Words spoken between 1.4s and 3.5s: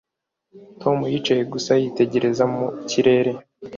gusa yitegereza mu kirere